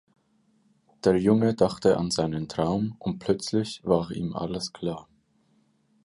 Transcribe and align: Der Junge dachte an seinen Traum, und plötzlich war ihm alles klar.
Der 1.03 1.15
Junge 1.15 1.53
dachte 1.53 1.97
an 1.97 2.09
seinen 2.09 2.47
Traum, 2.49 2.95
und 2.97 3.19
plötzlich 3.19 3.81
war 3.83 4.09
ihm 4.09 4.35
alles 4.35 4.73
klar. 4.73 5.07